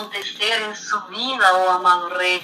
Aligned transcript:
acontecer 0.00 0.62
en 0.62 0.76
su 0.76 1.00
vida, 1.08 1.52
oh 1.54 1.70
amado 1.70 2.08
Rey. 2.10 2.42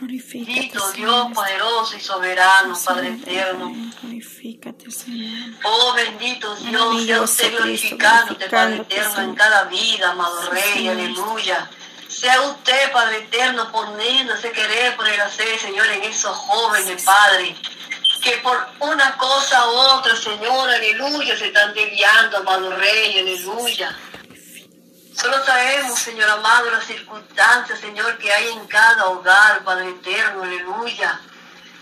Bendito 0.00 0.92
Dios 0.92 1.26
poderoso 1.34 1.96
y 1.96 2.00
soberano, 2.00 2.78
Padre 2.84 3.08
eterno. 3.08 3.72
Glorifícate, 4.00 4.90
Señor. 4.90 5.58
Oh 5.64 5.92
bendito 5.94 6.54
Dios, 6.54 7.04
sea 7.04 7.22
usted 7.22 7.56
glorificándote, 7.56 8.48
Padre 8.48 8.76
eterno, 8.76 9.22
en 9.22 9.34
cada 9.34 9.64
vida, 9.64 10.10
amado 10.10 10.50
Rey, 10.50 10.86
aleluya. 10.86 11.68
Sea 12.06 12.40
usted, 12.42 12.92
Padre 12.92 13.18
eterno, 13.18 13.70
poniéndose 13.72 14.52
querer 14.52 14.96
por 14.96 15.08
el 15.08 15.20
hacer, 15.20 15.58
Señor, 15.58 15.86
en 15.86 16.04
esos 16.04 16.36
jóvenes, 16.36 17.02
Padre 17.02 17.56
que 18.22 18.32
por 18.38 18.56
una 18.80 19.16
cosa 19.16 19.64
u 19.68 19.74
otra, 19.74 20.14
Señor, 20.16 20.68
aleluya, 20.68 21.36
se 21.36 21.46
están 21.46 21.72
desviando, 21.72 22.38
amado 22.38 22.76
Rey, 22.76 23.20
aleluya. 23.20 23.96
Solo 25.20 25.44
sabemos, 25.44 25.98
Señor 25.98 26.30
amado, 26.30 26.70
las 26.70 26.84
circunstancias, 26.84 27.80
Señor, 27.80 28.18
que 28.18 28.32
hay 28.32 28.50
en 28.50 28.64
cada 28.68 29.06
hogar, 29.06 29.64
Padre 29.64 29.88
eterno, 29.88 30.44
aleluya. 30.44 31.20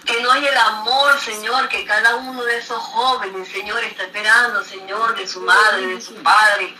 Que 0.06 0.22
no 0.22 0.32
hay 0.32 0.46
el 0.46 0.56
amor, 0.56 1.20
Señor, 1.20 1.68
que 1.68 1.84
cada 1.84 2.16
uno 2.16 2.42
de 2.44 2.56
esos 2.56 2.78
jóvenes, 2.78 3.46
Señor, 3.48 3.84
está 3.84 4.04
esperando, 4.04 4.64
Señor, 4.64 5.14
de 5.16 5.28
su 5.28 5.42
madre, 5.42 5.86
de 5.86 6.00
su 6.00 6.14
padre. 6.22 6.74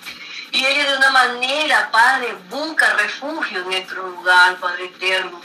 Y 0.51 0.65
ella 0.65 0.93
de 0.93 0.97
una 0.97 1.11
manera, 1.11 1.91
Padre, 1.91 2.35
busca 2.49 2.95
refugio 2.95 3.59
en 3.59 3.65
nuestro 3.67 4.07
lugar, 4.07 4.57
Padre 4.57 4.87
eterno. 4.87 5.39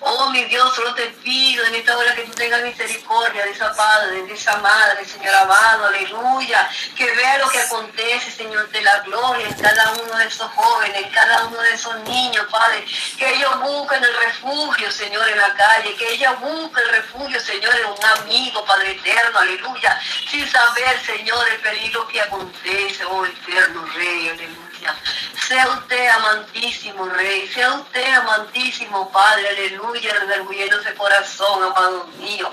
Oh, 0.00 0.30
mi 0.30 0.44
Dios, 0.44 0.74
solo 0.74 0.94
te 0.94 1.06
pido 1.22 1.64
en 1.64 1.74
esta 1.74 1.96
hora 1.96 2.14
que 2.14 2.22
tú 2.22 2.32
tengas 2.32 2.62
misericordia 2.62 3.44
de 3.44 3.50
esa 3.50 3.74
padre, 3.74 4.22
de 4.22 4.34
esa 4.34 4.56
madre, 4.58 5.04
Señor 5.04 5.34
amado, 5.34 5.86
aleluya. 5.86 6.68
Que 6.94 7.10
vea 7.12 7.38
lo 7.38 7.48
que 7.48 7.60
acontece, 7.60 8.30
Señor, 8.30 8.68
de 8.70 8.82
la 8.82 9.00
gloria 9.00 9.48
en 9.48 9.54
cada 9.54 9.92
uno 9.92 10.16
de 10.16 10.26
esos 10.26 10.50
jóvenes, 10.52 11.02
en 11.02 11.10
cada 11.10 11.44
uno 11.46 11.60
de 11.60 11.74
esos 11.74 11.96
niños, 12.00 12.46
Padre. 12.50 12.84
Que 13.18 13.34
ellos 13.34 13.60
busquen 13.60 14.04
el 14.04 14.16
refugio, 14.16 14.90
Señor, 14.92 15.28
en 15.28 15.38
la 15.38 15.52
calle. 15.54 15.96
Que 15.96 16.12
ellos 16.14 16.38
busquen 16.40 16.84
el 16.84 16.90
refugio, 16.90 17.40
Señor, 17.40 17.74
en 17.74 17.86
un 17.86 18.04
amigo, 18.20 18.64
Padre 18.64 18.92
eterno, 18.92 19.38
aleluya. 19.38 20.00
Sin 20.30 20.48
saber, 20.48 21.00
Señor, 21.04 21.48
el 21.48 21.60
peligro 21.60 22.06
que 22.08 22.20
acontece, 22.20 23.04
oh 23.06 23.24
eterno 23.24 23.84
Rey, 23.94 24.28
aleluya. 24.28 24.65
Sea 25.46 25.68
usted 25.68 26.08
amantísimo 26.08 27.06
Rey, 27.06 27.46
sea 27.48 27.74
usted 27.74 28.14
amantísimo 28.14 29.10
Padre, 29.10 29.48
aleluya, 29.48 30.14
redarguyendo 30.14 30.80
ese 30.80 30.94
corazón, 30.94 31.62
amado 31.62 32.06
mío. 32.18 32.50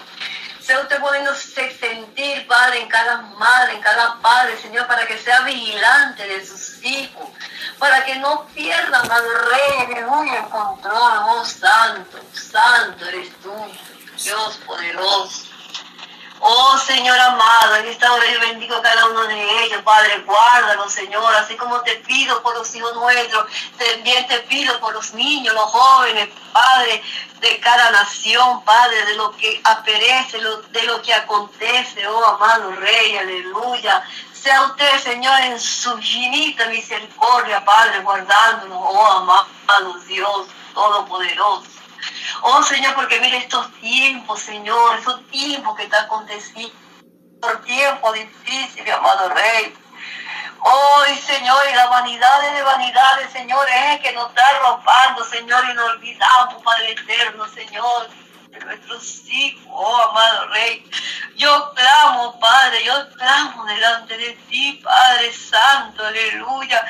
Sea 0.60 0.80
usted 0.80 1.00
poniéndose 1.00 1.78
sentir, 1.78 2.48
Padre, 2.48 2.82
en 2.82 2.88
cada 2.88 3.18
madre, 3.18 3.74
en 3.74 3.82
cada 3.82 4.20
padre, 4.22 4.58
Señor, 4.62 4.88
para 4.88 5.06
que 5.06 5.18
sea 5.18 5.42
vigilante 5.42 6.26
de 6.26 6.46
sus 6.46 6.82
hijos, 6.84 7.30
para 7.80 8.06
que 8.06 8.16
no 8.16 8.46
pierda, 8.54 9.00
amado 9.00 9.28
Rey, 9.50 9.86
aleluya, 9.86 10.44
el 10.44 10.50
control, 10.50 11.14
oh 11.26 11.44
Santo, 11.46 12.18
Santo 12.34 13.06
eres 13.08 13.30
tú, 13.42 13.54
Dios 14.24 14.60
poderoso. 14.66 15.53
Oh 16.46 16.78
Señor 16.78 17.18
amado, 17.18 17.78
en 17.78 17.88
esta 17.88 18.12
hora 18.12 18.30
yo 18.30 18.38
bendigo 18.42 18.76
a 18.76 18.82
cada 18.82 19.06
uno 19.06 19.24
de 19.24 19.64
ellos, 19.64 19.82
Padre, 19.82 20.20
guárdalo, 20.26 20.90
Señor, 20.90 21.34
así 21.36 21.56
como 21.56 21.80
te 21.84 21.96
pido 21.98 22.44
por 22.44 22.54
los 22.58 22.76
hijos 22.76 22.94
nuestros, 22.96 23.46
también 23.78 24.28
te 24.28 24.40
pido 24.40 24.78
por 24.82 24.94
los 24.94 25.14
niños, 25.14 25.54
los 25.54 25.72
jóvenes, 25.72 26.28
Padre, 26.52 27.02
de 27.40 27.60
cada 27.62 27.92
nación, 27.92 28.62
Padre, 28.66 29.06
de 29.06 29.16
lo 29.16 29.32
que 29.38 29.62
aperece, 29.64 30.38
de 30.72 30.84
lo 30.84 31.02
que 31.02 31.14
acontece, 31.14 32.06
oh 32.08 32.26
amado 32.26 32.72
Rey, 32.72 33.16
aleluya. 33.16 34.04
Sea 34.34 34.64
usted, 34.64 35.00
Señor, 35.00 35.40
en 35.44 35.58
su 35.58 35.96
infinita 35.98 36.66
misericordia, 36.66 37.64
Padre, 37.64 38.02
guardándonos, 38.02 38.80
oh 38.82 39.12
amado 39.12 39.94
Dios 40.08 40.48
Todopoderoso. 40.74 41.83
Oh 42.46 42.62
Señor, 42.62 42.94
porque 42.96 43.22
mire 43.22 43.38
estos 43.38 43.72
tiempos, 43.80 44.42
Señor, 44.42 45.00
esos 45.00 45.26
tiempos 45.30 45.78
que 45.78 45.84
están 45.84 46.04
aconteciendo, 46.04 46.76
por 47.42 47.62
tiempos 47.64 48.14
difíciles, 48.14 48.94
amado 48.94 49.30
Rey. 49.30 49.74
Oh, 50.60 51.04
Señor, 51.26 51.58
y 51.72 51.76
la 51.76 51.88
vanidad 51.88 52.42
de 52.42 52.64
vanidades, 52.64 53.32
Señor, 53.32 53.66
es 53.70 54.02
que 54.02 54.12
nos 54.12 54.28
está 54.28 54.44
robando, 54.60 55.24
Señor, 55.24 55.64
y 55.70 55.74
nos 55.74 55.92
olvidamos, 55.92 56.62
Padre 56.64 56.92
eterno, 56.92 57.48
Señor 57.48 58.10
de 58.54 58.66
nuestros 58.66 59.28
hijos, 59.30 59.64
oh 59.68 59.96
amado 60.10 60.48
Rey. 60.50 60.90
Yo 61.36 61.74
clamo, 61.74 62.40
Padre, 62.40 62.84
yo 62.86 62.94
clamo 63.18 63.66
delante 63.66 64.18
de 64.18 64.34
ti, 64.50 64.80
Padre 64.84 65.34
Santo, 65.34 66.06
aleluya. 66.06 66.86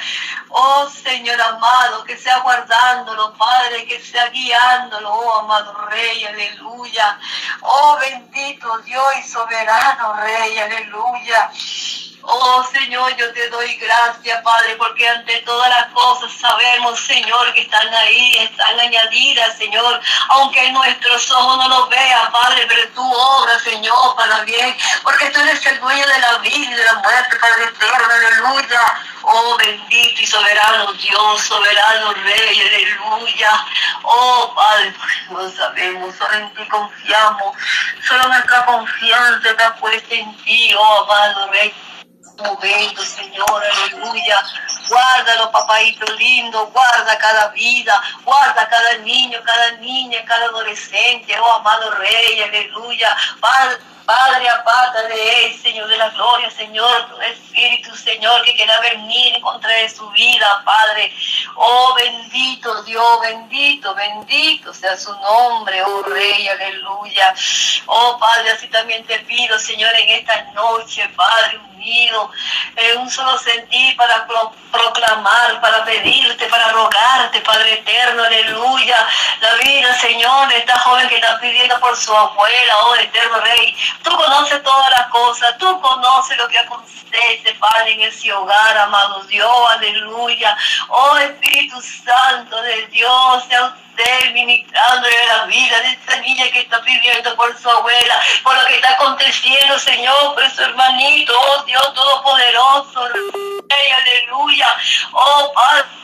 Oh 0.50 0.88
Señor 0.90 1.40
amado, 1.42 2.04
que 2.04 2.18
sea 2.18 2.40
guardándolo, 2.40 3.34
Padre, 3.34 3.86
que 3.86 4.00
sea 4.02 4.30
guiándolo, 4.30 5.12
oh 5.12 5.40
amado 5.40 5.74
Rey, 5.90 6.26
aleluya. 6.26 7.18
Oh 7.62 7.98
bendito 8.00 8.78
Dios 8.80 9.06
y 9.20 9.28
soberano 9.28 10.14
Rey, 10.16 10.58
aleluya. 10.60 11.52
Oh 12.26 12.64
Señor, 12.72 13.14
yo 13.18 13.34
te 13.34 13.50
doy 13.50 13.76
gracias, 13.76 14.42
Padre, 14.44 14.78
porque 14.78 15.08
ante 15.10 15.42
todas 15.42 15.70
las 15.70 15.88
cosas 15.88 16.32
sabemos, 16.40 16.98
Señor, 17.02 17.54
que 17.54 17.62
están 17.62 17.94
ahí, 17.94 18.38
están 18.38 18.80
añadidas, 18.80 19.58
Señor, 19.58 20.00
aunque 20.30 20.72
nuestros 20.72 21.30
ojos 21.32 21.58
no 21.58 21.68
lo 21.68 21.88
vean, 21.88 22.32
Padre, 22.32 22.66
pero 22.70 22.88
tú 22.96 23.14
obras, 23.14 23.62
Señor, 23.62 24.16
para 24.16 24.40
bien, 24.46 24.74
porque 25.04 25.32
tú 25.32 25.40
eres 25.42 25.66
el 25.66 25.82
dueño 25.82 26.08
de 26.08 26.20
la 26.20 26.38
vida 26.38 26.56
y 26.56 26.74
de 26.74 26.86
la 26.86 26.94
muerte, 26.94 27.36
Padre 27.36 27.64
eterno, 27.66 28.14
aleluya. 28.14 28.82
Oh 29.26 29.56
bendito 29.56 30.22
y 30.22 30.28
soberano 30.28 30.92
Dios, 30.94 31.42
soberano 31.42 32.14
Rey, 32.14 32.62
aleluya. 32.62 33.66
Oh 34.04 34.54
Padre, 34.56 34.94
no 35.30 35.50
sabemos, 35.50 36.16
solo 36.16 36.34
en 36.34 36.54
ti 36.54 36.68
confiamos, 36.68 37.56
solo 38.06 38.28
nuestra 38.28 38.66
confianza 38.66 39.50
está 39.50 39.76
puesta 39.76 40.16
en 40.16 40.36
ti, 40.44 40.74
oh 40.78 41.04
amado 41.04 41.52
Rey 41.52 41.74
momento, 42.38 43.04
Señor, 43.04 43.64
aleluya. 43.64 44.44
Guárdalo, 44.90 45.52
papáito 45.52 46.06
lindo, 46.14 46.68
guarda 46.68 47.18
cada 47.18 47.48
vida, 47.50 48.02
guarda 48.24 48.68
cada 48.68 48.98
niño, 48.98 49.40
cada 49.44 49.72
niña, 49.78 50.24
cada 50.26 50.46
adolescente, 50.46 51.40
oh 51.40 51.52
amado 51.54 51.92
Rey, 51.92 52.42
aleluya. 52.44 53.16
Padre, 53.40 53.78
Padre, 54.06 54.50
aparte 54.50 55.08
de 55.08 55.46
él, 55.46 55.62
Señor 55.62 55.88
de 55.88 55.98
la 55.98 56.10
gloria, 56.10 56.52
Señor, 56.52 57.08
tu 57.10 57.22
Espíritu, 57.22 57.96
Señor, 57.96 58.44
que 58.44 58.54
quiera 58.54 58.80
venir 58.82 59.36
en 59.36 59.42
contra 59.42 59.72
de 59.72 59.90
su 59.90 60.10
vida, 60.10 60.62
Padre. 60.66 61.14
Oh, 61.56 61.94
bendito 61.96 62.84
Dios, 62.84 63.22
bendito, 63.22 63.96
bendito 63.96 64.74
sea 64.74 64.98
su 64.98 65.14
nombre, 65.20 65.82
oh 65.84 66.04
Rey, 66.04 66.48
aleluya. 66.48 67.34
Oh, 67.86 68.18
Padre, 68.20 68.52
así 68.52 68.68
también 68.68 69.06
te 69.06 69.20
pido, 69.20 69.58
Señor, 69.60 69.94
en 69.96 70.10
esta 70.10 70.42
noche, 70.54 71.08
Padre, 71.16 71.60
unido, 71.76 72.32
en 72.76 73.00
un 73.00 73.10
solo 73.10 73.38
sentir 73.38 73.96
para 73.98 74.26
proclamar, 74.72 75.62
para 75.62 75.84
pedirte, 75.84 76.48
para 76.48 76.70
rogarte, 76.70 77.42
Padre 77.42 77.74
eterno, 77.74 78.24
aleluya. 78.24 79.08
La 79.42 79.56
vida, 79.56 79.94
Señor, 80.00 80.48
de 80.50 80.58
esta 80.58 80.78
joven 80.80 81.08
que 81.10 81.16
está 81.16 81.40
pidiendo 81.40 81.80
por 81.80 81.96
su 81.96 82.16
abuela, 82.16 82.78
oh 82.86 82.96
eterno 82.96 83.40
Rey. 83.42 83.76
Tú 84.02 84.10
conoces 84.16 84.64
todas 84.64 84.90
las 84.92 85.08
cosas, 85.08 85.58
tú 85.58 85.82
conoces 85.82 86.38
lo 86.38 86.48
que 86.48 86.58
acontece, 86.58 87.54
Padre, 87.60 87.94
en 87.94 88.02
ese 88.02 88.34
hogar, 88.34 88.78
amado 88.78 89.24
Dios, 89.26 89.72
aleluya. 89.72 90.58
Oh 90.90 91.18
Espíritu 91.18 91.82
Santo 91.82 92.62
de 92.62 92.88
Dios, 92.88 93.44
sea 93.48 93.66
usted 93.66 94.34
ministrándole 94.34 95.26
la 95.28 95.46
vida 95.46 95.80
de 95.82 95.90
esta 95.90 96.16
niña 96.18 96.50
que 96.52 96.62
está 96.62 96.82
pidiendo 96.82 97.36
por 97.36 97.56
su 97.58 97.70
abuela, 97.70 98.22
por 98.44 98.56
lo 98.56 98.66
que 98.68 98.76
está 98.76 98.94
aconteciendo, 98.94 99.78
Señor, 99.78 100.34
por 100.34 100.50
su 100.50 100.64
hermanito, 100.64 101.34
oh 101.40 101.64
Dios 101.64 101.94
Todopoderoso, 101.94 103.02
aleluya. 103.04 104.68
Oh 105.12 105.52
Padre 105.54 106.04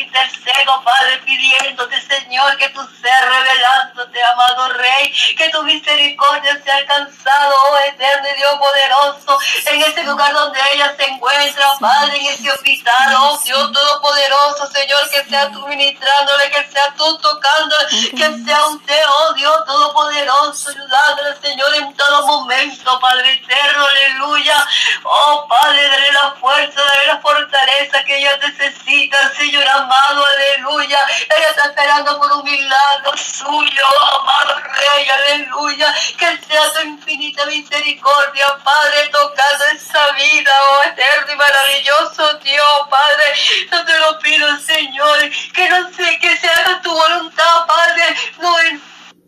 intercedo, 0.00 0.82
Padre, 0.84 1.18
pidiéndote, 1.24 2.00
Señor, 2.00 2.56
que 2.56 2.68
tú 2.70 2.80
seas 3.00 3.20
revelándote, 3.20 4.22
amado 4.22 4.68
Rey, 4.74 5.12
que 5.36 5.48
tu 5.50 5.62
misericordia 5.62 6.60
sea 6.62 6.76
alcanzado, 6.76 7.54
oh 7.70 7.78
eterno 7.88 8.28
Dios 8.36 8.54
poderoso, 8.58 9.29
en 9.66 9.82
ese 9.82 10.04
lugar 10.04 10.32
donde 10.32 10.58
ella 10.72 10.94
se 10.96 11.04
encuentra, 11.04 11.66
Padre, 11.78 12.18
en 12.18 12.26
ese 12.26 12.50
hospital, 12.50 13.14
oh 13.18 13.38
Dios 13.44 13.72
todopoderoso, 13.72 14.66
Señor, 14.72 15.08
que 15.10 15.24
sea 15.24 15.50
tú 15.50 15.66
ministrándole, 15.66 16.50
que 16.50 16.70
sea 16.70 16.94
tú 16.96 17.18
tocándole, 17.18 17.86
que 18.10 18.44
sea 18.44 18.66
usted, 18.66 19.02
oh 19.08 19.32
Dios 19.34 19.64
todopoderoso, 19.66 20.70
ayudándole, 20.70 21.36
Señor, 21.40 21.74
en 21.74 21.94
todo 21.94 22.26
momento, 22.26 22.98
Padre 23.00 23.32
eterno, 23.32 23.86
aleluya. 23.86 24.56
Oh 25.04 25.46
Padre, 25.48 25.88
dale 25.88 26.12
la 26.12 26.34
fuerza, 26.40 26.80
dale 26.80 27.06
la 27.06 27.20
fortaleza 27.20 28.04
que 28.04 28.18
ella 28.18 28.36
necesita 28.38 29.30
Señor 29.36 29.66
amado, 29.66 30.24
aleluya. 30.24 30.98
Ella 31.36 31.48
está 31.50 31.66
esperando 31.66 32.18
por 32.18 32.32
un 32.32 32.44
milagro 32.44 33.16
suyo, 33.16 33.82
amado 34.20 34.60
Rey, 34.60 35.08
aleluya. 35.08 35.94
Que 36.18 36.38
sea 36.46 36.72
tu 36.72 36.80
infinita 36.86 37.46
misericordia, 37.46 38.46
Padre, 38.62 39.10
tocando 39.30 39.64
esa 39.66 40.12
vida, 40.12 40.50
oh 40.70 40.82
eterno 40.88 41.32
y 41.32 41.36
maravilloso 41.36 42.34
Dios, 42.38 42.88
Padre. 42.88 43.34
Yo 43.70 43.84
te 43.84 43.98
lo 43.98 44.18
pido, 44.18 44.60
Señor, 44.60 45.18
que 45.52 45.68
no 45.68 45.92
sé, 45.92 46.18
que 46.20 46.36
se 46.36 46.48
haga 46.48 46.80
tu 46.82 46.90
voluntad, 46.90 47.66
Padre, 47.66 48.16
no 48.38 48.58
en 48.60 48.82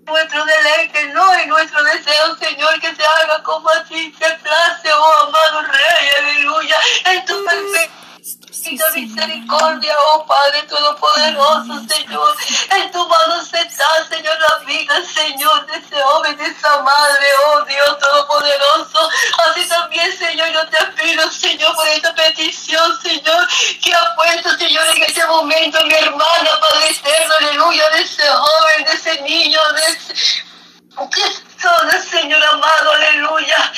nuestro 0.04 0.44
deleite, 0.44 1.06
no 1.08 1.34
en 1.34 1.48
nuestro 1.48 1.82
deseo, 1.84 2.36
Señor, 2.36 2.80
que 2.80 2.94
se 2.94 3.04
haga 3.04 3.42
como 3.42 3.68
así 3.70 4.12
se 4.18 4.30
place, 4.36 4.92
oh 4.92 5.26
amado 5.26 5.62
Rey, 5.62 6.10
aleluya, 6.18 6.76
en 7.04 7.24
tu 7.24 7.44
perfecto 7.44 8.02
misericordia, 8.94 9.94
oh 10.06 10.26
Padre 10.26 10.62
Todopoderoso, 10.62 11.82
Señor. 11.88 12.36
En 12.70 12.90
tu 12.92 13.08
mano 13.08 13.40
está, 13.40 14.04
Señor, 14.08 14.38
la 14.38 14.64
vida, 14.64 14.94
Señor, 15.04 15.66
de 15.66 15.76
ese 15.78 16.02
hombre, 16.02 16.34
de 16.34 16.46
esa 16.46 16.82
madre, 16.82 17.26
oh 17.46 17.64
Dios 17.64 17.98
Todopoderoso. 17.98 19.08
Así 19.46 19.68
también, 19.68 20.16
Señor, 20.16 20.48
yo 20.52 20.66
te 20.68 20.84
pido, 21.02 21.30
Señor, 21.30 21.74
por 21.74 21.88
esta 21.88 22.14
petición, 22.14 23.00
Señor, 23.00 23.48
que 23.82 23.94
ha 23.94 24.14
puesto, 24.14 24.56
Señor, 24.56 24.86
en 24.96 25.02
este 25.02 25.26
momento 25.26 25.84
mi 25.84 25.94
hermana, 25.94 26.50
Padre 26.60 26.90
eterno, 26.90 27.34
aleluya, 27.40 27.90
de 27.90 28.00
ese 28.02 28.28
joven, 28.28 28.84
de 28.84 28.92
ese 28.92 29.22
niño, 29.22 29.60
de 29.74 29.86
ese 29.86 30.52
que 31.10 31.22
son, 31.58 32.02
Señor 32.10 32.44
amado, 32.44 32.92
aleluya, 32.92 33.72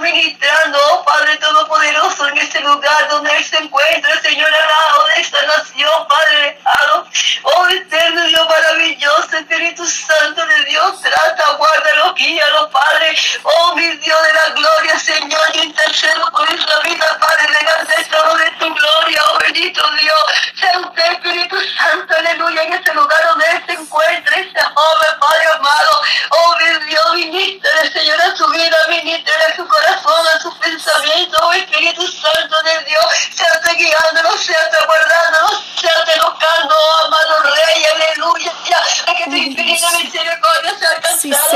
que 0.00 0.08
sea 0.08 0.12
usted 0.12 0.12
ministrando, 0.12 0.78
oh 0.92 1.04
Padre 1.04 1.36
Todopoderoso, 1.36 2.28
en 2.28 2.38
este 2.38 2.60
lugar 2.60 3.08
donde 3.08 3.36
Él 3.36 3.44
se 3.44 3.58
encuentra, 3.58 4.20
Señor 4.22 4.48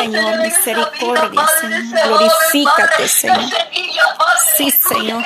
Señor, 0.05 0.39
misericordia, 0.39 1.47
Señor, 1.61 2.07
glorifícate, 2.07 3.09
Señor. 3.09 3.41
Sí, 4.55 4.71
Señor. 4.71 5.25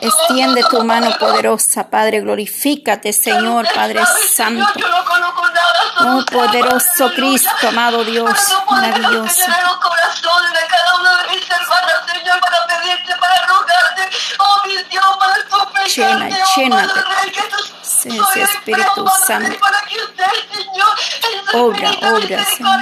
Extiende 0.00 0.62
tu 0.70 0.84
mano 0.84 1.10
poderosa, 1.18 1.90
Padre, 1.90 2.20
glorifícate, 2.20 3.12
Señor, 3.12 3.66
Padre 3.74 4.04
Santo. 4.30 4.64
Oh, 6.00 6.24
poderoso 6.30 7.10
Cristo, 7.16 7.68
amado 7.68 8.04
Dios, 8.04 8.30
maravilloso. 8.70 9.42
los 9.64 9.76
corazones 9.78 10.52
de 10.52 10.66
cada 10.68 10.94
uno 11.00 11.10
de 11.16 11.34
mis 11.34 11.50
hermanas, 11.50 12.00
Señor, 12.06 12.40
para 12.40 12.66
pedirte, 12.66 13.16
para 13.18 13.46
rogarte, 13.46 14.16
oh 14.38 14.66
mi 14.66 14.76
Dios, 14.90 15.04
tu 15.84 15.90
Llena, 15.90 16.28
llénate. 16.56 17.00
Sí, 17.82 18.10
sí, 18.32 18.40
Espíritu 18.40 19.06
Santo. 19.26 19.58
Obra, 21.54 21.90
obra, 22.02 22.44
Señor. 22.44 22.80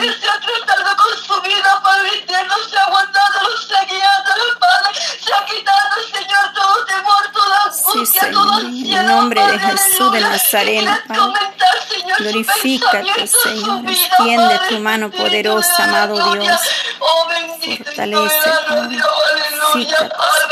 Sí, 7.93 8.07
Señor, 8.07 8.61
en 8.65 8.93
el 8.93 9.07
nombre 9.07 9.47
de 9.47 9.59
Jesús 9.59 10.13
de 10.13 10.21
Y 10.21 10.39
Padre. 11.07 11.41
Glorifícate, 12.19 13.27
Señor. 13.27 13.83
Extiende 13.89 14.61
tu 14.69 14.79
mano 14.79 15.11
poderosa, 15.11 15.85
de 15.85 15.85
amado. 15.85 16.35
Dios. 16.35 16.61
Fortalece, 17.77 18.51
Padre. 18.69 18.99
Padre. 20.09 20.52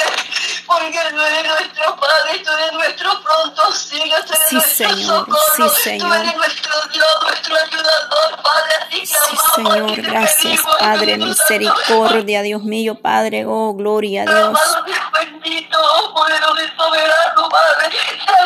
Porque 0.71 1.01
tú 1.11 1.21
eres 1.21 1.47
nuestro 1.47 1.97
Padre, 1.97 2.39
tú 2.45 2.51
eres 2.53 2.73
nuestro 2.73 3.23
pronto 3.23 3.63
auxilio, 3.63 4.17
tú 4.25 4.33
eres 4.35 4.49
Sí, 4.49 4.55
nuestro 4.55 4.89
Señor, 4.89 5.19
socorro, 5.27 5.39
sí, 5.49 5.57
tú 5.57 5.65
eres 5.65 5.83
Señor. 5.83 6.37
nuestro 6.37 6.73
Dios, 6.93 7.07
nuestro 7.23 7.57
ayudador, 7.57 8.43
Padre, 8.43 8.73
así 8.81 9.01
que 9.01 9.07
Sí, 9.07 9.15
amamos 9.17 9.55
Señor, 9.55 9.95
te 9.95 10.01
gracias, 10.03 10.43
pedimos, 10.43 10.77
Padre, 10.79 11.11
Santo, 11.13 11.27
misericordia, 11.27 12.43
Dios 12.43 12.63
mío, 12.63 12.95
Padre, 12.95 13.45
oh, 13.49 13.75
gloria 13.75 14.23
a 14.23 14.27
Dios. 14.27 14.39
Amado 14.49 14.85
Dios 14.85 14.99
bendito, 15.13 15.79
oh, 15.83 16.15
poderoso 16.15 16.63
y 16.63 16.81
soberano, 16.81 17.49
Padre, 17.49 17.91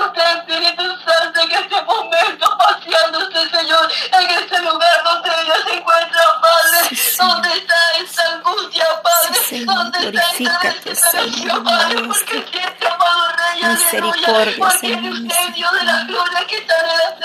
usted, 0.06 0.38
Espíritu 0.38 0.82
Santo, 1.04 1.40
en 1.42 1.50
este 1.52 1.82
momento, 1.82 2.56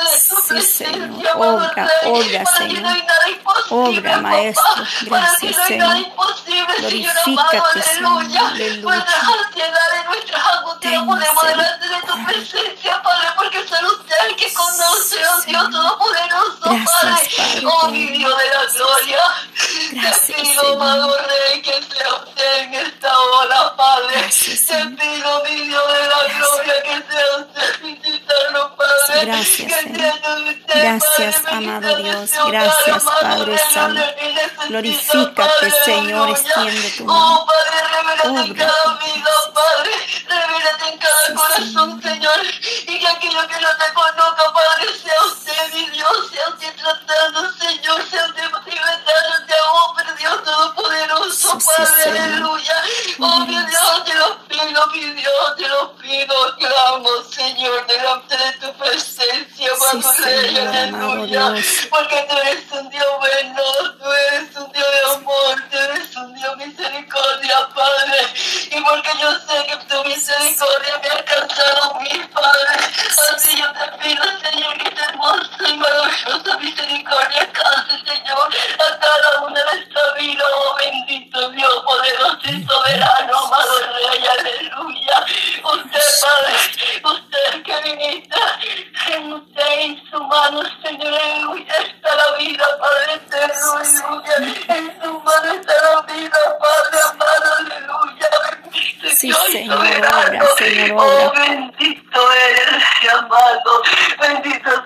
de 0.08 0.28
tu 0.28 0.36
Sí, 0.42 0.48
presencia, 0.48 0.88
Señor, 0.92 1.28
amado 1.28 1.56
obra, 1.58 1.90
Rey, 2.02 2.12
obra, 2.12 2.44
para 2.44 2.58
que 2.58 2.64
Señor. 2.64 2.82
no 2.82 2.90
hay 2.90 3.04
nada 3.04 3.30
imposible, 3.30 4.00
Obra, 4.00 4.18
Maestro, 4.22 4.64
gracias, 5.02 5.58
no 5.58 5.64
hay 5.64 5.78
nada 5.78 5.94
Señor. 5.94 5.98
imposible, 5.98 6.90
Señor 6.90 7.18
amado, 7.18 7.50
Glorifícate, 7.52 7.82
Señor, 7.84 8.12
aleluya, 8.12 8.54
Ten 10.80 11.06
ponemos 11.06 11.44
delante 11.44 11.88
de 11.88 11.96
tu 12.02 12.18
misericordia. 12.18 12.28
presencia, 12.28 13.02
Padre, 13.04 13.28
porque 13.38 13.68
solo 13.68 13.88
usted 13.94 14.16
el 14.30 14.36
que 14.36 14.54
conoce, 14.54 15.16
oh 15.18 15.20
Dios 15.20 15.44
Señor. 15.44 15.70
Todopoderoso, 15.72 16.62
Padre, 16.62 17.66
oh 17.66 17.88
mi 17.90 18.06
Dios 18.08 18.38
de 18.38 18.50
la 18.50 18.66
gloria, 18.74 19.22
te 19.90 20.34
pido, 20.34 20.62
Señor. 20.62 20.74
amado 20.76 21.18
Rey, 21.28 21.62
que 21.62 21.74
sea 21.84 22.14
usted 22.16 22.58
en 22.64 22.74
esta 22.76 23.09
te 24.70 24.76
Señor. 24.76 24.98
pido, 25.00 25.44
mi 25.44 25.56
Dios 25.68 25.88
de 25.94 26.08
la 26.08 26.36
gloria, 26.38 26.84
que 26.84 27.14
sea 27.14 27.38
usted 27.40 27.80
Padre, 28.78 29.26
Gracias, 29.26 29.72
Gracias, 30.68 31.36
Padre, 31.42 31.56
amado 31.58 31.96
Dios. 31.98 32.32
Gracias, 32.48 33.04
Padre 33.04 33.58
Santo. 33.74 34.02
Glorifícate, 34.70 35.34
Padre, 35.36 35.72
Señor, 35.86 36.30
extiende 36.30 36.90
tu 36.98 37.04
Oh, 37.04 37.08
mano. 37.08 37.46
Padre, 37.46 37.78
revélate 37.92 38.46
en 38.48 38.54
cada 38.56 38.84
Padre. 38.84 39.14
vida, 39.14 39.32
Padre. 39.54 39.92
Revélate 40.30 40.90
en 40.90 40.98
cada 41.00 41.36
corazón, 41.36 42.02
Señor. 42.02 42.40
Y 42.88 43.00
que 43.00 43.08
aquello 43.08 43.48
que 43.48 43.62
no 43.62 43.70
te 43.78 43.94
conozca, 43.94 44.54
Padre, 44.54 44.88
sea 45.04 45.24
usted, 45.28 45.74
mi 45.74 45.90
Dios, 45.90 46.30
sea 46.32 46.50
usted 46.50 46.76
tratando, 46.76 47.49
mi 54.92 55.14
Dios, 55.14 55.56
te 55.58 55.68
lo 55.68 55.96
pido, 55.96 56.56
clamo, 56.58 57.10
Señor, 57.30 57.86
delante 57.88 58.38
de 58.38 58.52
tu 58.54 58.74
presencia, 58.74 59.72
amado 59.74 60.14
Sí, 60.14 60.58
aleluya. 60.58 61.54
Porque 61.90 62.28
tú 62.30 62.38
eres 62.38 62.72
un 62.72 62.90
Dios 62.90 63.06
bueno, 63.20 63.64
tú 64.00 64.12
eres 64.12 64.56
un 64.56 64.72
Dios 64.72 64.88
de 64.92 65.12
amor, 65.16 65.64
tú 65.70 65.78
eres 65.78 66.16
un 66.16 66.34
Dios 66.34 66.58
misericordia, 66.58 67.70
Padre. 67.74 68.18
Y 68.72 68.82
porque 68.82 69.10
yo 69.20 69.32
sé 69.40 69.66
que 69.68 69.76
tu 69.86 70.04
misericordia 70.06 71.00
me 71.02 71.10
ha 71.10 71.14
alcanzado 71.14 71.96
a 71.96 72.00
mí, 72.00 72.30
Padre. 72.34 72.76
Así 73.36 73.58
yo 73.58 73.72
te 73.74 73.98
pido, 74.04 74.24
Señor, 74.44 74.78
que 74.78 74.92
tu 74.92 75.04
hermosa 75.04 75.70
y 75.70 75.78
maravillosa 75.78 76.58
misericordia 76.58 77.40
alcance, 77.42 77.79
Sí, 99.20 99.34
Señor, 99.52 99.78
obra, 99.80 100.46
Señor, 100.58 100.92
Oh, 100.98 101.28
obra. 101.28 101.42
bendito 101.50 102.32
eres, 102.32 102.84
amado. 103.14 103.82
Bendito 104.22 104.84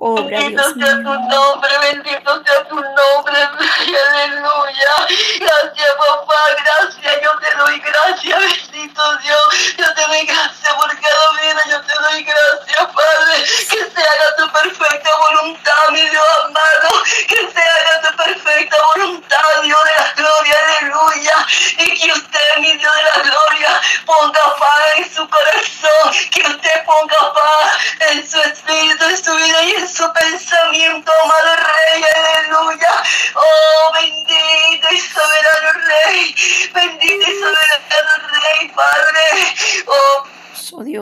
Bendito 0.00 0.62
sea 0.62 0.96
tu 0.96 1.12
nombre, 1.12 1.78
bendito 1.82 2.42
sea 2.42 2.64
tu 2.68 2.76
nombre, 2.76 3.36
aleluya. 3.36 4.94
Gracias, 5.38 5.90
papá, 5.98 6.40
gracias, 6.64 7.22
yo 7.22 7.30
te 7.38 7.54
doy 7.58 7.78
gracias, 7.80 8.40
bendito 8.40 9.16
Dios. 9.18 9.76
Yo 9.76 9.84
te 9.94 10.02
doy 10.06 10.24
gracias 10.24 10.72
por 10.72 10.88
cada 10.88 11.30
vida, 11.42 11.60
yo 11.68 11.80
te 11.82 11.92
doy 12.00 12.22
gracias, 12.22 12.86
Padre. 12.94 13.44
Que 13.44 13.90
se 13.90 14.00
haga 14.00 14.36
tu 14.38 14.50
perfecta 14.50 15.10
voluntad, 15.18 15.88
mi 15.90 16.08
Dios 16.08 16.24
amado. 16.46 17.04
Que 17.28 17.36
se 17.36 17.60
haga 17.60 18.08
tu 18.08 18.16
perfecta 18.16 18.76
voluntad, 18.94 19.62
Dios 19.64 19.80
de 19.84 20.02
la 20.02 20.12
gloria, 20.16 20.56
aleluya. 20.78 21.46
Y 21.76 21.98
que 21.98 22.12
usted, 22.12 22.56
mi 22.60 22.72
Dios 22.78 22.94
de 22.96 23.02
la 23.02 23.22
gloria, 23.22 23.80
ponga 24.06 24.56
paz 24.56 24.86
en 24.96 25.14
su 25.14 25.28
corazón. 25.28 26.30
Que 26.30 26.40
usted 26.40 26.84
ponga 26.86 27.34
paz 27.34 27.72
en 28.12 28.26
su 28.26 28.40
espíritu, 28.40 29.04
en 29.04 29.24
su 29.24 29.36
vida 29.36 29.62
y 29.62 29.70
en 29.72 29.88
su 29.88 29.89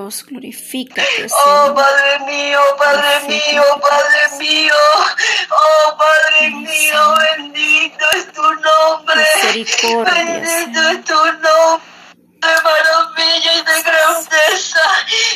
Dios, 0.09 0.25
glorifícate. 0.25 1.27
Oh 1.47 1.75
Padre 1.75 2.19
mío, 2.21 2.61
Padre 2.79 3.29
mío, 3.29 3.63
Padre 3.79 4.39
mío. 4.39 4.75
Oh 5.51 5.97
Padre 5.99 6.51
mío, 6.51 7.15
bendito 7.37 8.07
es 8.17 8.33
tu 8.33 8.43
nombre. 8.43 9.27
Bendito 9.45 10.89
es 10.89 11.05
tu 11.05 11.15
nombre. 11.15 11.89
De 12.41 12.49
maravilla 12.63 13.53
y 13.53 13.63
de 13.63 13.83
grandeza, 13.83 14.81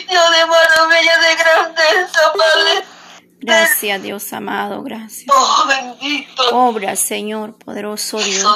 Dios 0.09 0.31
de 0.31 0.47
maravilla 0.47 1.13
y 1.19 1.25
de 1.27 1.35
grandeza, 1.35 2.33
Padre 2.33 2.85
Gracias, 3.43 4.03
Dios 4.03 4.33
amado, 4.33 4.83
gracias. 4.83 5.27
Oh, 5.29 5.67
bendito. 5.67 6.43
Obra, 6.53 6.95
Señor, 6.95 7.55
poderoso 7.55 8.19
Dios. 8.19 8.47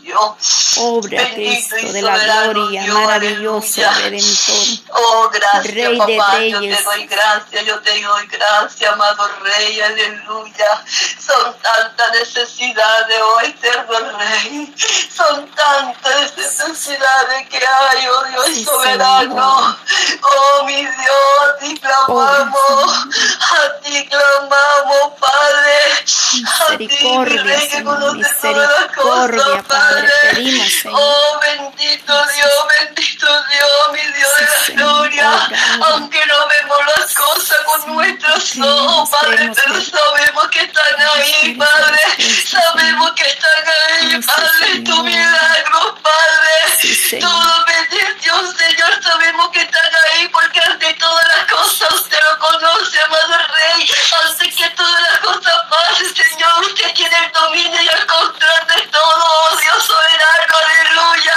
Dios. 0.00 0.78
Obra, 0.78 1.30
Cristo 1.34 1.76
de 1.92 2.00
la 2.00 2.18
gloria, 2.18 2.86
maravilloso 2.86 3.82
Redentor. 3.82 4.84
Oh, 4.94 5.30
gracias, 5.30 5.74
Rey 5.74 5.98
papá, 5.98 6.38
de 6.38 6.50
Yo 6.50 6.60
te 6.60 6.82
doy 6.82 7.06
gracias, 7.06 7.64
yo 7.66 7.80
te 7.80 8.02
doy 8.02 8.26
gracias, 8.26 8.92
amado 8.92 9.28
Rey, 9.42 9.80
aleluya. 9.80 10.84
Son 11.18 11.54
tantas 11.60 12.12
necesidades, 12.12 13.16
oh 13.22 13.40
eterno 13.40 14.18
Rey. 14.18 14.74
Son 15.14 15.46
tantas 15.50 16.36
necesidades 16.36 17.48
que 17.50 17.58
hay, 17.58 18.06
oh 18.08 18.24
Dios 18.30 18.46
sí, 18.46 18.64
soberano. 18.64 19.76
Oh, 20.22 20.64
mi 20.64 20.76
Dios, 20.76 20.90
a 21.46 21.58
ti 21.58 21.78
clamamos, 21.78 23.06
a 23.40 23.80
ti 23.82 24.08
clamamos, 24.14 25.12
Padre. 25.20 25.74
Misericordia, 26.34 27.60
Señor, 27.60 28.16
misericordia, 28.16 29.62
Padre. 29.68 30.08
Pedimos, 30.32 30.72
Señor. 30.72 31.00
Oh, 31.00 31.40
bendito 31.40 32.12
Dios, 32.34 32.52
bendito 32.80 33.26
Dios, 33.26 33.92
mi 33.92 34.12
Dios 34.12 34.30
de 34.38 34.44
la 34.44 34.82
gloria. 34.82 35.48
Aunque 35.86 36.26
no 36.26 36.48
vemos 36.48 36.78
las 36.96 37.14
cosas 37.14 37.58
con 37.66 37.94
nuestros 37.94 38.58
ojos, 38.58 39.10
Padre, 39.10 39.52
pero 39.54 39.80
sabemos 39.80 40.48
que 40.50 40.60
están 40.60 41.00
ahí, 41.00 41.54
Padre. 41.54 41.98
Sabemos 42.46 43.12
que 43.12 43.24
están 43.24 43.64
ahí, 43.66 44.20
Padre. 44.22 44.80
Tu 44.84 45.02
milagro, 45.02 45.94
Padre. 46.02 47.20
Todo 47.20 47.64
bendito, 47.66 48.52
Señor. 48.58 49.02
Sabemos 49.02 49.48
que 49.50 49.60
están 49.62 49.92
ahí 50.12 50.28
porque 50.28 50.60
ante 50.60 50.94
todas 50.94 51.24
las 51.36 51.50
cosas 51.50 51.92
usted 51.94 52.18
lo 52.24 52.38
conoce, 52.38 52.98
Rey. 53.76 53.88
Antes 54.24 54.56
que 54.56 54.70
todas 54.70 55.00
las 55.00 55.18
cosas 55.18 55.60
pasen, 55.70 56.14
Señor, 56.14 56.64
usted 56.64 56.94
tiene 56.94 57.16
el 57.24 57.32
dominio 57.32 57.82
y 57.82 57.88
el 57.88 58.06
control 58.06 58.66
de 58.68 58.82
todo, 58.88 59.24
oh 59.24 59.56
Dios 59.56 59.84
soberano, 59.84 60.56
aleluya. 60.64 61.34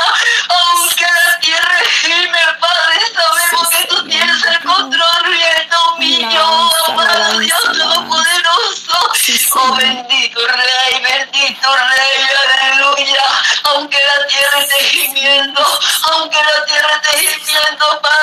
Aunque 0.50 1.06
la 1.06 1.40
tierra 1.40 1.78
gime, 2.02 2.40
Padre, 2.60 3.14
sabemos 3.14 3.70
que 3.70 3.88
tú 3.88 4.08
tienes 4.08 4.46
el 4.46 4.64
control 4.64 5.36
y 5.36 5.44
el 5.44 5.70
dominio, 5.70 6.72
amado 6.88 7.40
Dios 7.40 7.62
Todopoderoso. 7.64 9.12
Oh 9.54 9.76
bendito 9.76 10.40
Rey, 10.48 11.02
bendito 11.02 11.76
Rey, 11.76 12.28
aleluya. 12.62 13.26
Aunque 13.64 13.98
la 13.98 14.28
tierra 14.28 14.60
esté 14.60 14.84
gimiendo, 14.84 15.80
aunque 16.12 16.38
la 16.38 16.66
tierra 16.66 17.02
esté 17.02 17.18
gimiendo, 17.20 18.02
Padre. 18.02 18.17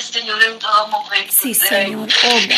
Señor, 0.00 0.42
en 0.42 0.58
todo 0.58 0.86
momento. 0.88 1.32
Sí, 1.32 1.54
Señor, 1.54 2.08
obra. 2.24 2.56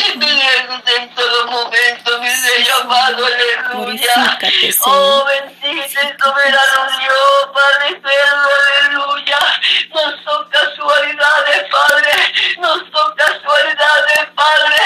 En 0.95 1.15
todo 1.15 1.45
momento, 1.47 2.19
mi 2.19 2.27
Rey 2.27 2.67
amado, 2.81 3.25
aleluya. 3.25 4.39
Oh, 4.85 5.25
y 5.63 5.91
soberano 5.93 6.79
Dios, 6.99 7.49
Padre 7.53 7.89
eterno, 7.89 8.47
aleluya. 8.81 9.39
No 9.93 10.01
son 10.23 10.49
casualidades, 10.49 11.65
Padre, 11.69 12.33
no 12.59 12.75
son 12.75 13.15
casualidades, 13.15 14.25
Padre. 14.35 14.77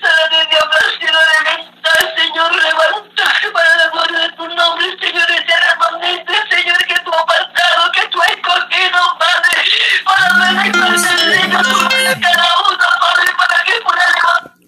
Solo 0.00 0.44
Dios 0.50 0.64
ha 0.70 1.00
sido 1.00 1.18
levantar, 1.40 2.14
Señor, 2.16 2.52
levantar 2.54 3.52
para 3.52 3.76
la 3.76 3.88
gloria 3.88 4.18
de 4.18 4.28
tu 4.36 4.48
nombre, 4.48 4.86
Señor, 5.00 5.30
ese 5.30 5.60
remanente, 5.60 6.32
Señor, 6.50 6.78
que 6.86 6.94
tú 7.04 7.12
apartado, 7.12 7.92
que 7.92 8.06
tú 8.08 8.20
has 8.22 8.30
escogido, 8.32 9.18
Padre, 9.18 9.70
para 10.04 10.28
ver 10.38 10.52
para 10.52 10.62
que 10.62 10.70
pueda 10.70 11.16
levantar. 11.24 11.91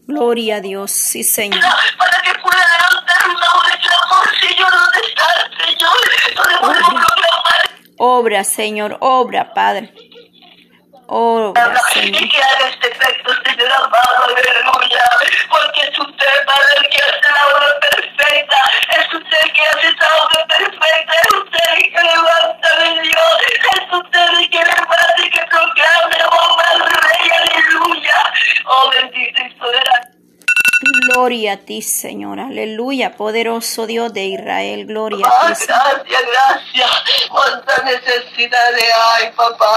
Gloria 0.07 0.57
a 0.57 0.61
Dios, 0.61 0.91
sí, 0.91 1.25
Señor. 1.25 1.61
Para 1.99 2.23
que 2.23 2.39
pueda 2.39 2.65
levantar 2.79 3.29
una 3.29 3.47
voz 3.55 3.67
de 3.67 3.79
clamor, 3.79 4.41
Señor, 4.41 4.71
¿dónde 4.71 5.01
está, 5.09 5.27
Señor? 5.65 5.97
¿Dónde 6.37 6.57
podemos 6.61 7.05
proclamar? 7.05 7.71
Obra, 7.99 8.45
Señor, 8.45 8.97
obra, 9.01 9.53
Padre. 9.55 9.93
Obra, 11.09 11.81
Señor. 11.93 12.23
Y 12.23 12.29
que 12.29 12.43
haga 12.43 12.69
este 12.69 12.93
efecto, 12.93 13.33
Señor 13.45 13.73
amado, 13.73 14.25
aleluya. 14.25 15.05
Porque 15.51 15.81
es 15.89 15.99
usted, 15.99 16.47
Padre, 16.47 16.69
el 16.77 16.89
que 16.91 17.03
hace 17.03 17.33
la 17.33 17.47
obra 17.57 17.81
perfecta. 17.81 18.57
Es 18.91 19.15
usted 19.15 19.39
el 19.43 19.53
que 19.53 19.63
hace 19.67 19.89
esa 19.89 20.09
obra 20.23 20.47
perfecta. 20.47 21.13
Es 21.23 21.35
usted 21.35 21.65
el 21.77 21.93
que 21.93 22.03
levanta, 22.03 22.69
mi 22.79 23.09
Dios. 23.09 23.37
Es 23.75 23.93
usted 23.99 24.29
el 24.39 24.51
que 24.51 24.59
levanta 24.59 25.15
y 25.19 25.31
que 25.31 25.41
proclame, 25.41 26.19
oh 26.31 26.57
Padre 26.57 27.04
aleluya. 27.31 28.33
Oh 28.67 28.91
bendito 28.91 29.43
y 29.43 29.59
soberano. 29.59 30.14
Gloria 30.85 31.55
a 31.55 31.57
ti, 31.57 31.81
Señor. 31.83 32.41
Aleluya. 32.41 33.17
Poderoso 33.17 33.87
Dios 33.87 34.13
de 34.13 34.25
Israel. 34.27 34.85
Gloria 34.87 35.27
Ah, 35.27 35.47
a 35.49 35.55
ti, 35.55 35.55
Señor. 35.55 36.05
gracias, 36.07 36.23
gracias. 36.27 36.91
Cuántas 37.31 37.85
necesidades 37.85 38.85
hay, 39.11 39.31
papá. 39.33 39.77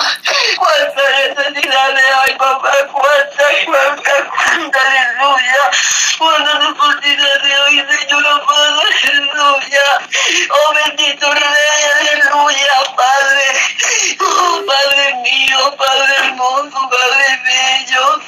Cuántas 0.58 1.10
necesidades 1.38 2.06
hay, 2.24 2.36
papá. 2.36 2.72
Cuántas, 2.92 3.54
cuántas, 3.66 4.24
cuántas, 4.28 4.84
aleluya. 4.84 5.64
Cuántas 6.18 6.60
necesidades 6.60 7.54
hay, 7.66 7.98
Señor 8.00 8.28
amado, 8.28 8.82
aleluya. 9.04 9.88
Oh, 10.50 10.74
bendito 10.74 11.34
Rey, 11.34 11.82
aleluya, 12.02 12.76
Padre. 12.96 13.46
Oh, 14.20 14.62
Padre 14.68 15.16
mío, 15.24 15.76
Padre 15.78 16.14
hermoso, 16.26 16.90
Padre 16.90 17.40
bello. 17.44 18.20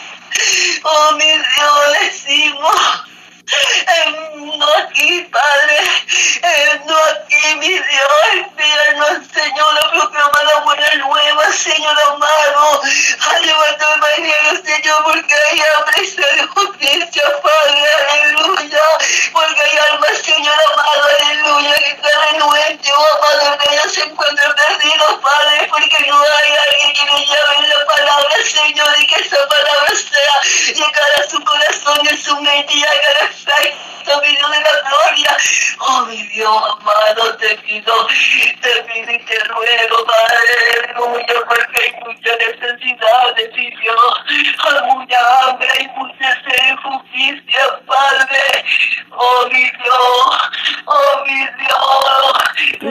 Oh, 0.83 1.11
mi 1.13 1.25
Dios, 1.25 1.99
decimos. 2.01 3.05
No 4.35 4.65
aquí, 4.77 5.27
Padre, 5.31 5.79
no 6.85 6.95
aquí, 6.95 7.55
mi 7.55 7.69
Dios, 7.69 8.23
espíranos, 8.35 9.27
Señor, 9.33 9.79
a 9.83 9.91
proclamar 9.91 10.43
la 10.45 10.59
buena 10.63 10.95
nueva, 10.95 11.51
Señor 11.51 11.95
amado, 12.13 12.81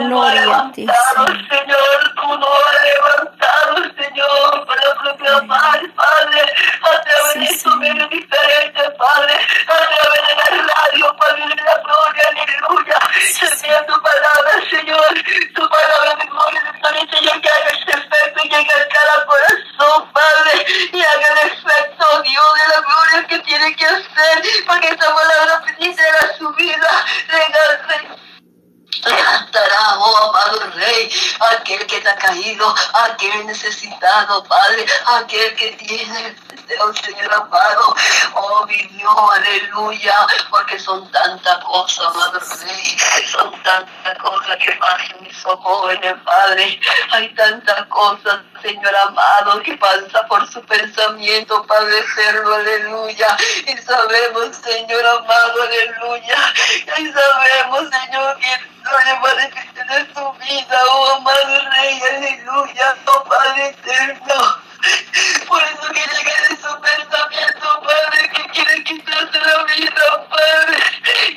Dios. 0.09 0.95
Gloria 1.15 1.35
a 1.45 1.48
necesitado, 33.49 34.43
Padre, 34.43 34.85
aquel 35.17 35.55
que 35.55 35.71
tiene 35.71 36.35
deseo, 36.49 36.93
Señor 36.93 37.33
amado. 37.33 37.95
Oh, 38.35 38.65
mi 38.67 38.77
Dios, 38.77 39.15
aleluya, 39.37 40.13
porque 40.49 40.79
son 40.79 41.09
tantas 41.11 41.63
cosas, 41.63 42.05
amado 42.07 42.39
Rey, 42.39 42.97
son 43.25 43.51
tantas 43.63 44.17
cosas 44.19 44.57
que 44.57 44.71
pasan 44.73 45.17
mis 45.21 45.43
jóvenes, 45.43 46.15
Padre. 46.23 46.79
Hay 47.11 47.33
tantas 47.33 47.85
cosas, 47.87 48.39
Señor 48.61 48.95
amado, 48.95 49.61
que 49.63 49.77
pasa 49.77 50.25
por 50.27 50.47
su 50.51 50.61
pensamiento, 50.63 51.65
Padre 51.65 51.99
eterno, 51.99 52.53
aleluya. 52.53 53.37
Y 53.67 53.77
sabemos, 53.77 54.55
Señor 54.57 55.05
amado, 55.05 55.63
aleluya. 55.63 56.37
Y 56.97 57.11
sabemos, 57.11 57.89
Señor, 57.89 58.37
que 58.39 58.79
que 59.49 59.83
de 59.83 60.13
su 60.13 60.31
vida, 60.33 60.79
oh 60.91 61.15
amado 61.15 61.69
Rey, 61.71 62.01
aleluya, 62.01 62.95
oh 63.05 63.23
Padre 63.23 63.69
eterno. 63.69 64.69
Por 65.47 65.61
eso 65.63 65.87
que 65.93 65.99
llega 65.99 66.41
de 66.47 66.55
su 66.55 66.81
pensamiento, 66.81 67.81
Padre, 67.83 68.29
que 68.29 68.49
quiere 68.51 68.83
quitarse 68.83 69.39
la 69.39 69.63
vida, 69.63 70.27
Padre. 70.29 70.77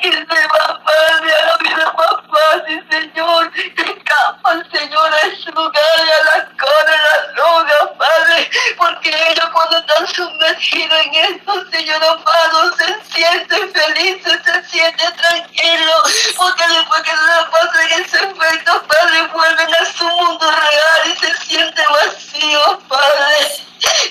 Que 0.00 0.12
se 0.12 0.46
va, 0.46 0.80
Padre, 0.84 1.32
a 1.34 1.46
la 1.46 1.56
vida 1.58 1.92
más 1.96 2.16
fácil, 2.30 2.86
Señor. 2.90 3.52
Que 3.52 3.82
escapan, 3.82 4.68
Señor, 4.72 5.14
a 5.14 5.18
ese 5.26 5.50
lugar, 5.50 5.82
a 5.98 6.38
la 6.38 6.48
cora, 6.56 6.92
a 6.92 7.02
la 7.02 7.32
droga, 7.32 7.98
Padre. 7.98 8.50
Porque 8.76 9.08
ellos 9.08 9.48
cuando 9.52 9.78
están 9.78 10.06
sumergidos 10.06 11.06
en 11.06 11.14
esto, 11.14 11.70
Señor 11.70 12.04
amado, 12.04 12.76
se 12.76 13.12
sienten 13.12 13.72
felices, 13.72 14.38
se 14.44 14.64
sienten 14.70 15.16
tranquilos. 15.16 16.32
Porque 16.36 16.64
después 16.68 17.02
que 17.02 17.10
se 17.10 17.50
pasan 17.50 18.02
ese 18.02 18.16
efecto, 18.18 18.82
Padre, 18.86 19.22
vuelven 19.32 19.74
a 19.74 19.84
su 19.86 20.04
mundo 20.04 20.50
real 20.50 21.00
y 21.06 21.16
se 21.18 21.34
sienten 21.44 21.86
vacíos, 21.90 22.78
Padre 22.88 23.32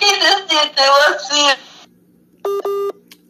y 0.01 0.05
se 0.05 0.47
siente 0.47 0.81
vacío. 0.89 1.55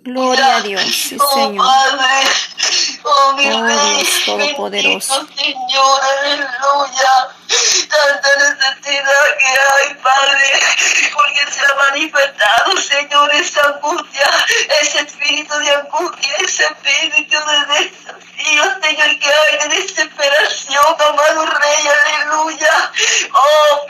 Gloria 0.03 0.57
a 0.57 0.61
Dios, 0.61 0.83
sí, 0.83 1.17
oh, 1.19 1.33
Señor. 1.33 1.65
Padre, 1.65 2.29
oh 3.03 3.33
mi 3.33 3.47
Oh, 3.51 3.63
Rey, 3.63 3.97
Dios 3.97 4.25
Todopoderoso. 4.25 5.15
bendito 5.15 5.43
Señor, 5.43 6.01
aleluya. 6.01 7.13
Tanta 7.89 8.29
necesidad 8.37 9.37
que 9.39 9.47
hay, 9.47 9.93
Padre, 9.95 10.59
porque 11.13 11.51
Señor, 12.81 13.31
esa 13.33 13.61
angustia, 13.67 14.29
ese 14.81 14.99
espíritu 14.99 15.57
de 15.59 15.71
angustia, 15.71 16.35
ese 16.39 16.63
espíritu 16.63 17.37
de 17.37 17.59
desafío, 17.73 18.63
Señor, 18.81 19.19
que 19.19 19.27
hay 19.27 19.69
de 19.69 19.75
desesperación, 19.75 20.95
amado 20.99 21.45
Rey, 21.45 21.87
aleluya. 21.87 22.91
Oh, 23.33 23.80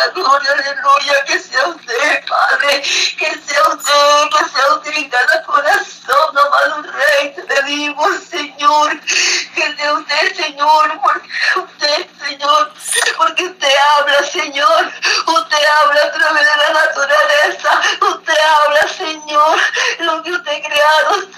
la 0.00 0.08
gloria, 0.08 0.52
aleluya, 0.52 1.24
que 1.26 1.38
sea 1.38 1.66
usted, 1.66 2.24
Padre, 2.26 2.82
que 3.18 3.38
sea 3.46 3.62
usted, 3.68 4.28
que 4.30 4.44
sea 4.50 4.74
usted 4.74 4.92
en 4.96 5.10
cada 5.10 5.42
corazón, 5.42 6.38
amado 6.38 6.82
Rey, 6.82 7.34
te 7.34 7.42
pedimos, 7.42 8.08
Señor, 8.30 9.00
que 9.00 9.76
sea 9.76 9.92
usted, 9.94 10.36
Señor, 10.36 11.00
porque 11.02 11.28
usted, 11.56 12.06
Señor, 12.26 12.72
porque 13.16 13.44
usted 13.44 13.74
habla, 13.94 14.22
Señor, 14.24 14.92
usted 15.26 15.64
habla 15.82 16.02
a 16.02 16.12
través 16.12 16.46
de 16.46 16.60
la 16.60 16.80
naturaleza, 16.80 17.80
usted 18.00 18.34
habla, 18.56 18.88
Señor, 18.88 19.58
lo 19.98 20.22
que 20.22 20.32
usted 20.32 20.52
ha 20.52 20.68
creado, 20.68 21.30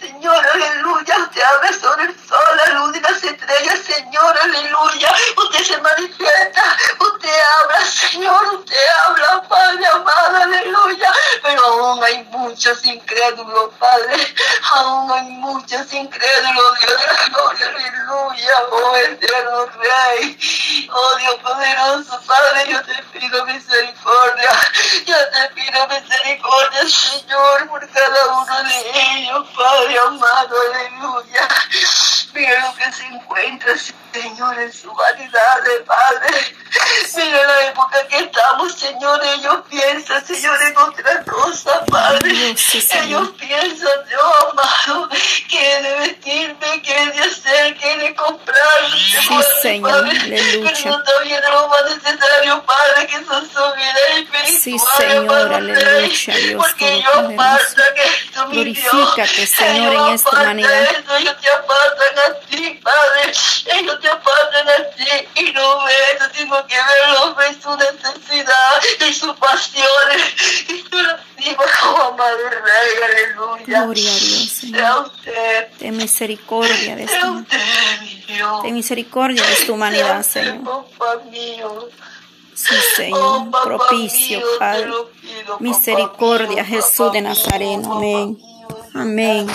Señor, 0.00 0.46
aleluya, 0.52 1.16
usted 1.18 1.42
habla 1.42 1.72
sobre 1.72 2.04
el 2.04 2.28
sol, 2.28 2.56
la 2.56 2.72
luz 2.74 2.96
y 2.96 3.00
las 3.00 3.22
estrellas, 3.22 3.78
Señor, 3.80 4.38
aleluya, 4.42 5.14
usted 5.36 5.64
se 5.64 5.80
manifiesta, 5.80 6.76
usted 6.98 7.40
habla, 7.62 7.84
Señor, 7.84 8.54
usted 8.54 8.86
habla, 9.06 9.42
Padre 9.48 9.86
amado, 9.86 10.36
aleluya, 10.36 11.12
pero 11.42 11.64
aún 11.64 12.04
hay 12.04 12.24
muchos 12.30 12.84
incrédulos, 12.84 13.74
Padre, 13.78 14.34
aún 14.78 15.12
hay 15.12 15.28
muchos 15.28 15.92
incrédulos, 15.92 16.78
Dios 16.80 17.00
de 17.00 17.30
gloria, 17.30 17.66
aleluya, 17.66 18.54
oh 18.70 18.96
eterno 18.96 19.66
Rey, 19.66 20.88
oh 20.90 21.16
Dios 21.18 21.34
poderoso, 21.36 22.20
Padre, 22.26 22.70
yo 22.70 22.82
te 22.84 23.02
pido 23.18 23.44
misericordia, 23.46 24.50
yo 25.06 25.16
te 25.30 25.54
pido 25.54 25.86
misericordia, 25.88 26.88
Señor, 26.88 27.68
por 27.68 27.88
cada 27.90 28.26
uno 28.26 28.62
de 28.68 29.18
ellos, 29.18 29.46
Padre 29.56 29.98
amado, 29.98 30.56
aleluya, 30.72 31.48
mira 32.38 32.66
lo 32.66 32.74
que 32.74 32.92
se 32.92 33.04
encuentra, 33.06 33.72
Señor, 34.12 34.58
en 34.58 34.72
su 34.72 34.92
vanidad, 34.94 35.62
Padre, 35.86 36.56
mira 37.16 37.46
la 37.46 37.66
época 37.66 38.06
que 38.08 38.18
estamos, 38.18 38.74
Señor, 38.74 39.20
ellos 39.24 39.58
piensan, 39.68 40.24
Señor, 40.24 40.60
en 40.62 40.76
otra 40.76 41.24
cosa, 41.24 41.84
Padre, 41.86 42.30
ellos 42.30 43.30
piensan, 43.38 44.04
Dios 44.08 44.22
amado, 44.52 45.08
que 45.48 45.82
de 45.82 45.92
vestirme, 45.98 46.82
que 46.82 47.06
de 47.10 47.20
hacer, 47.20 47.76
que 47.76 47.96
de 47.98 48.14
comprar, 48.14 48.56
Sí, 48.88 49.28
Padre, 49.28 49.46
Señor, 49.62 49.90
Padre, 49.90 50.18
aleluya. 50.20 51.02
pero 51.04 51.20
bien 51.24 51.42
lo 51.50 51.68
más 51.68 51.82
necesario, 51.84 52.64
Padre, 52.64 53.06
que 53.06 53.24
son 53.24 53.50
su 53.50 53.74
vida 53.74 54.00
espiritual, 54.16 54.60
Sí, 54.62 54.78
Señor, 54.96 55.52
aleluya, 55.52 56.36
Dios 56.36 56.64
porque 56.64 56.94
ellos 56.94 57.22
mi 57.28 57.36
Dios, 57.36 57.76
Glorifícate, 58.46 59.46
Señor, 59.46 59.94
en 59.94 60.14
esta 60.14 60.30
humanidad. 60.30 60.88
ellos 61.18 61.36
te 61.40 61.50
apartan 61.50 62.18
a 62.18 62.40
ti, 62.46 62.80
Padre, 62.82 63.32
ellos 63.78 64.00
te 64.00 64.08
apartan 64.08 64.68
a 64.68 64.90
ti 64.96 65.28
y 65.36 65.52
no 65.52 65.84
ves, 65.84 66.18
sino 66.34 66.66
que 66.66 66.76
verlos, 66.76 67.36
ves 67.36 67.56
su 67.62 67.76
necesidad 67.76 68.82
y 69.08 69.12
sus 69.12 69.36
pasiones 69.36 70.22
y 70.68 70.84
su 70.88 70.96
lastima, 71.02 71.64
oh 71.84 72.12
amado 72.12 72.48
Rey, 72.48 73.02
aleluya. 73.04 73.64
Gloria 73.66 74.10
a 74.10 74.14
Dios, 74.14 74.48
Señor. 74.50 75.12
Ten 75.78 75.96
misericordia 75.96 76.96
de 76.96 77.04
esta, 77.04 77.30
usted, 77.30 77.58
mi 78.00 78.24
Dios. 78.26 78.62
ten 78.62 78.74
misericordia 78.74 79.42
de 79.44 79.54
tu 79.66 79.74
humanidad, 79.74 80.22
Señor. 80.22 80.64
papá 80.64 81.22
mío. 81.30 81.88
Sí, 82.58 82.74
Oh, 82.74 82.96
Señor, 82.96 83.50
papá 83.50 83.62
propicio, 83.64 84.40
Padre. 84.58 84.90
Misericordia, 85.60 86.64
Jesús 86.64 87.12
de 87.12 87.20
Nazareno. 87.20 87.94
Amén. 87.94 88.36
Amén. 88.94 89.46